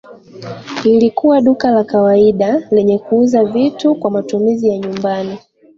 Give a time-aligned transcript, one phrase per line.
[0.83, 5.39] Lilikuwa duka la kawaida lenye kuuza vitu kwa matumizi ya nyumbani